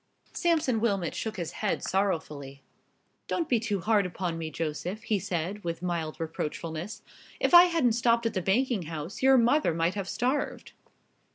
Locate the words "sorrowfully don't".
1.83-3.47